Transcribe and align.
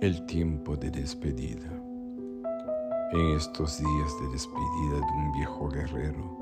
El 0.00 0.24
tiempo 0.24 0.76
de 0.76 0.90
despedida. 0.90 1.68
En 3.12 3.36
estos 3.36 3.76
días 3.80 4.20
de 4.22 4.28
despedida 4.28 4.94
de 4.94 5.12
un 5.14 5.32
viejo 5.32 5.68
guerrero, 5.68 6.38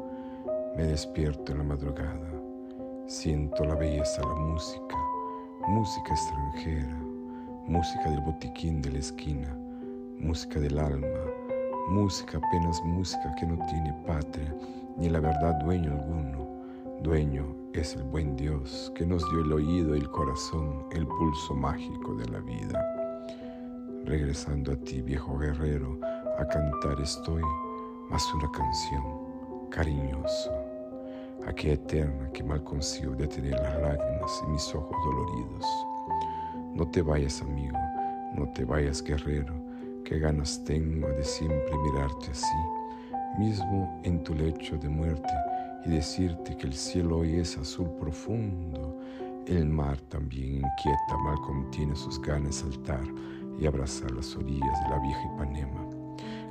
me 0.76 0.84
despierto 0.84 1.50
en 1.50 1.58
la 1.58 1.64
madrugada, 1.64 2.30
siento 3.08 3.64
la 3.64 3.74
belleza 3.74 4.22
de 4.22 4.28
la 4.28 4.34
música, 4.36 4.96
música 5.66 6.14
extranjera, 6.14 7.02
música 7.66 8.08
del 8.08 8.20
botiquín 8.20 8.80
de 8.80 8.92
la 8.92 9.00
esquina, 9.00 9.58
música 10.20 10.60
del 10.60 10.78
alma, 10.78 11.18
música 11.88 12.38
apenas 12.38 12.80
música 12.84 13.34
que 13.40 13.46
no 13.46 13.58
tiene 13.66 13.92
patria 14.06 14.54
ni 14.96 15.08
la 15.08 15.18
verdad 15.18 15.56
dueño 15.64 15.94
alguno. 15.94 16.46
Dueño 17.02 17.56
es 17.72 17.96
el 17.96 18.04
buen 18.04 18.36
Dios 18.36 18.92
que 18.94 19.04
nos 19.04 19.28
dio 19.30 19.40
el 19.40 19.52
oído 19.52 19.96
el 19.96 20.08
corazón, 20.10 20.86
el 20.92 21.08
pulso 21.08 21.56
mágico 21.56 22.14
de 22.14 22.28
la 22.28 22.38
vida 22.38 22.97
regresando 24.08 24.72
a 24.72 24.76
ti, 24.76 25.02
viejo 25.02 25.36
guerrero, 25.36 25.98
a 26.38 26.46
cantar 26.46 26.98
estoy 26.98 27.42
más 28.08 28.24
una 28.34 28.50
canción, 28.50 29.02
cariñoso, 29.70 30.50
aquella 31.46 31.74
eterna 31.74 32.30
que 32.32 32.42
mal 32.42 32.64
consigo 32.64 33.14
detener 33.14 33.52
las 33.52 33.78
lágrimas 33.82 34.42
en 34.42 34.52
mis 34.52 34.74
ojos 34.74 34.96
doloridos. 35.04 35.66
No 36.74 36.88
te 36.88 37.02
vayas, 37.02 37.42
amigo, 37.42 37.76
no 38.34 38.50
te 38.54 38.64
vayas, 38.64 39.02
guerrero, 39.02 39.52
que 40.04 40.18
ganas 40.18 40.64
tengo 40.64 41.06
de 41.08 41.24
siempre 41.24 41.76
mirarte 41.76 42.30
así, 42.30 42.56
mismo 43.38 44.00
en 44.04 44.22
tu 44.24 44.34
lecho 44.34 44.78
de 44.78 44.88
muerte, 44.88 45.34
y 45.84 45.90
decirte 45.90 46.56
que 46.56 46.66
el 46.66 46.72
cielo 46.72 47.18
hoy 47.18 47.36
es 47.36 47.58
azul 47.58 47.90
profundo, 48.00 48.98
el 49.46 49.66
mar 49.66 50.00
también 50.08 50.56
inquieta, 50.56 51.16
mal 51.24 51.38
contiene 51.42 51.94
sus 51.94 52.20
ganas 52.22 52.56
saltar 52.56 53.04
y 53.58 53.66
abrazar 53.66 54.10
las 54.12 54.36
orillas 54.36 54.82
de 54.84 54.90
la 54.90 54.98
vieja 55.00 55.24
Ipanema, 55.34 55.84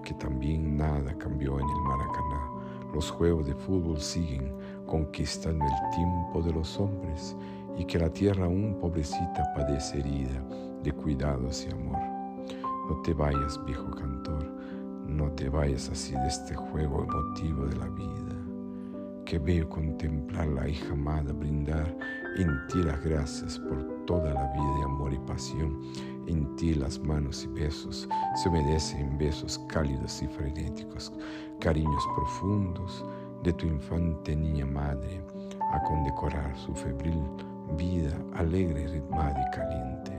que 0.04 0.14
también 0.16 0.78
nada 0.78 1.18
cambió 1.18 1.60
en 1.60 1.70
el 1.70 1.82
Maracaná. 1.82 2.50
Los 2.94 3.12
juegos 3.12 3.46
de 3.46 3.54
fútbol 3.54 4.00
siguen 4.00 4.54
conquistando 4.86 5.66
el 5.66 5.96
tiempo 5.96 6.42
de 6.42 6.54
los 6.54 6.80
hombres 6.80 7.36
y 7.78 7.86
que 7.86 8.00
la 8.00 8.10
tierra 8.10 8.46
aún 8.46 8.78
pobrecita 8.80 9.54
padece 9.56 10.00
herida 10.00 10.44
de 10.84 10.92
cuidados 10.92 11.66
y 11.66 11.72
amor. 11.72 12.00
No 12.90 13.02
te 13.04 13.14
vayas, 13.14 13.60
viejo 13.66 13.92
cantor, 13.92 14.46
no 15.06 15.32
te 15.32 15.50
vayas 15.50 15.90
así 15.90 16.14
de 16.14 16.28
este 16.28 16.56
juego 16.56 17.04
emotivo 17.04 17.66
de 17.66 17.76
la 17.76 17.90
vida. 17.90 18.36
Que 19.26 19.40
veo 19.40 19.68
contemplar 19.68 20.48
la 20.48 20.70
hija 20.70 20.94
amada 20.94 21.34
brindar 21.34 21.94
en 22.38 22.50
ti 22.68 22.82
las 22.82 23.04
gracias 23.04 23.60
por 23.60 24.06
toda 24.06 24.34
la 24.34 24.52
vida 24.54 24.78
de 24.78 24.84
amor 24.84 25.14
y 25.14 25.20
pasión 25.20 25.82
en 26.28 26.56
ti 26.56 26.74
las 26.74 27.00
manos 27.00 27.44
y 27.44 27.48
besos 27.48 28.08
se 28.36 28.50
humedecen 28.50 29.00
en 29.00 29.18
besos 29.18 29.60
cálidos 29.68 30.22
y 30.22 30.28
frenéticos, 30.28 31.12
cariños 31.60 32.04
profundos 32.16 33.04
de 33.44 33.54
tu 33.54 33.66
infante 33.66 34.36
niña 34.36 34.66
madre 34.66 35.22
a 35.72 35.82
condecorar 35.84 36.56
su 36.58 36.74
febril 36.74 37.22
vida 37.76 38.18
alegre, 38.36 38.88
ritmada 38.88 39.42
y 39.42 39.56
caliente. 39.56 40.12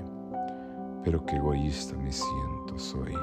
Pero 1.04 1.24
qué 1.24 1.36
egoísta 1.36 1.96
me 1.96 2.12
siento 2.12 2.78
soy. 2.78 3.14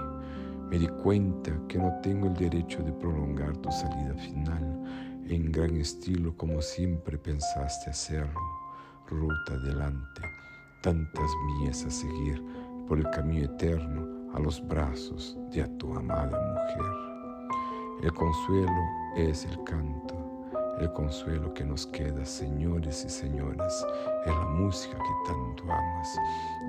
Me 0.70 0.80
di 0.80 0.88
cuenta 0.88 1.52
que 1.68 1.78
no 1.78 1.94
tengo 2.02 2.28
el 2.28 2.34
derecho 2.34 2.82
de 2.82 2.92
prolongar 2.94 3.56
tu 3.58 3.72
salida 3.72 4.16
final 4.16 4.84
en 5.28 5.52
gran 5.52 5.76
estilo 5.78 6.36
como 6.38 6.62
siempre 6.62 7.18
pensaste 7.18 7.90
hacerlo. 7.90 8.40
Ruta 9.08 9.54
adelante, 9.54 10.22
tantas 10.82 11.30
mías 11.48 11.86
a 11.86 11.92
seguir 11.92 12.44
por 12.88 13.00
el 13.00 13.10
camino 13.10 13.46
eterno 13.46 14.08
a 14.34 14.40
los 14.40 14.66
brazos 14.68 15.38
de 15.52 15.64
tu 15.78 15.94
amada 15.96 16.40
mujer. 16.54 16.92
El 18.04 18.14
consuelo 18.14 18.82
es 19.16 19.46
el 19.46 19.64
canto, 19.64 20.16
el 20.80 20.92
consuelo 20.92 21.54
que 21.54 21.64
nos 21.64 21.88
queda, 21.88 22.26
señores 22.26 23.06
y 23.06 23.10
señoras, 23.10 23.86
es 24.26 24.32
la 24.34 24.46
música 24.46 24.98
que 24.98 25.32
tanto 25.32 25.64
amas 25.64 26.20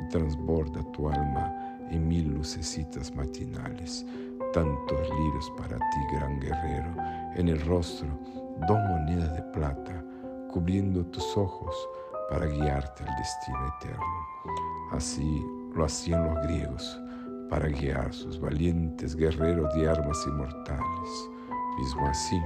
y 0.05 0.09
transborda 0.09 0.83
tu 0.93 1.09
alma 1.09 1.53
en 1.91 2.07
mil 2.07 2.35
lucecitas 2.35 3.15
matinales, 3.15 4.07
tantos 4.53 5.01
lirios 5.11 5.53
para 5.57 5.77
ti, 5.77 6.17
gran 6.17 6.41
guerrero, 6.41 6.95
en 7.35 7.49
el 7.49 7.61
rostro 7.63 8.09
dos 8.69 8.79
monedas 8.89 9.35
de 9.35 9.43
plata, 9.53 10.05
cubriendo 10.51 11.05
tus 11.07 11.37
ojos 11.37 11.75
para 12.31 12.47
guiarte 12.47 13.05
al 13.05 13.17
destino 13.17 13.59
eterno. 13.77 14.05
Así 14.93 15.45
lo 15.77 15.85
hacían 15.85 16.25
los 16.25 16.43
griegos 16.47 17.01
para 17.51 17.69
guiar 17.69 18.13
sus 18.13 18.41
valientes 18.41 19.15
guerreros 19.15 19.73
de 19.75 19.89
armas 19.89 20.19
inmortales. 20.27 21.31
Mismo 21.79 22.07
así, 22.09 22.41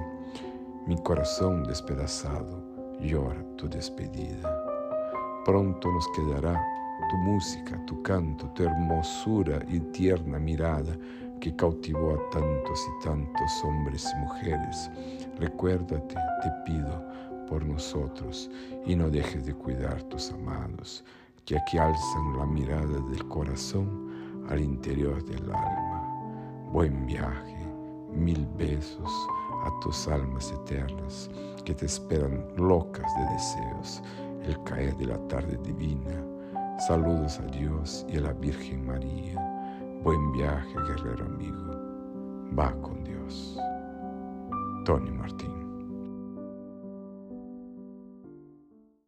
mi 0.86 0.96
corazón 1.02 1.64
despedazado 1.64 2.62
llora 3.00 3.42
tu 3.56 3.68
despedida. 3.68 4.64
Pronto 5.44 5.90
nos 5.90 6.06
quedará 6.08 6.60
tu 7.08 7.16
música, 7.16 7.82
tu 7.86 8.02
canto, 8.02 8.50
tu 8.50 8.64
hermosura 8.64 9.60
y 9.68 9.80
tierna 9.80 10.38
mirada 10.38 10.96
que 11.40 11.54
cautivó 11.56 12.14
a 12.14 12.30
tantos 12.30 12.86
y 12.88 13.04
tantos 13.04 13.64
hombres 13.64 14.12
y 14.14 14.20
mujeres. 14.20 14.90
Recuérdate, 15.38 16.14
te 16.14 16.50
pido, 16.66 17.06
por 17.48 17.64
nosotros 17.64 18.50
y 18.86 18.94
no 18.94 19.10
dejes 19.10 19.46
de 19.46 19.54
cuidar 19.54 20.02
tus 20.04 20.30
amados 20.30 21.04
que 21.50 21.58
aquí 21.58 21.78
alzan 21.78 22.38
la 22.38 22.46
mirada 22.46 23.00
del 23.10 23.26
corazón 23.26 24.46
al 24.50 24.60
interior 24.60 25.20
del 25.24 25.50
alma. 25.50 26.68
Buen 26.70 27.06
viaje, 27.06 27.66
mil 28.12 28.46
besos 28.56 29.10
a 29.64 29.80
tus 29.80 30.06
almas 30.06 30.52
eternas 30.52 31.28
que 31.64 31.74
te 31.74 31.86
esperan 31.86 32.46
locas 32.56 33.04
de 33.16 33.34
deseos 33.34 34.00
el 34.44 34.62
caer 34.62 34.96
de 34.96 35.06
la 35.06 35.18
tarde 35.26 35.58
divina. 35.64 36.24
Saludos 36.86 37.40
a 37.40 37.46
Dios 37.46 38.06
y 38.08 38.18
a 38.18 38.20
la 38.20 38.32
Virgen 38.32 38.86
María. 38.86 39.34
Buen 40.04 40.30
viaje, 40.30 40.72
guerrero 40.86 41.24
amigo. 41.24 41.74
Va 42.56 42.72
con 42.80 43.02
Dios. 43.02 43.58
Tony 44.84 45.10
Martín. 45.10 45.59